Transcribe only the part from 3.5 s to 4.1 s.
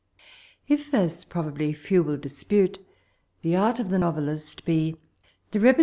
art of the